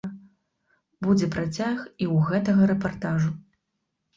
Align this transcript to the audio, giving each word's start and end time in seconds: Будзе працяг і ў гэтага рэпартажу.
Будзе 1.07 1.27
працяг 1.35 1.75
і 2.01 2.05
ў 2.13 2.15
гэтага 2.31 2.61
рэпартажу. 2.73 3.31